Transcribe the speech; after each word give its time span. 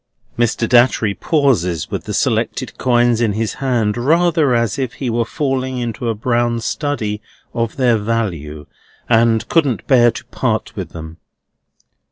Mr. 0.35 0.67
Datchery 0.67 1.13
pauses 1.13 1.91
with 1.91 2.05
the 2.05 2.13
selected 2.15 2.75
coins 2.79 3.21
in 3.21 3.33
his 3.33 3.53
hand, 3.61 3.95
rather 3.95 4.55
as 4.55 4.79
if 4.79 4.93
he 4.93 5.11
were 5.11 5.23
falling 5.25 5.77
into 5.77 6.09
a 6.09 6.15
brown 6.15 6.59
study 6.59 7.21
of 7.53 7.75
their 7.75 7.99
value, 7.99 8.65
and 9.07 9.47
couldn't 9.47 9.85
bear 9.85 10.09
to 10.09 10.25
part 10.25 10.75
with 10.75 10.89
them. 10.89 11.17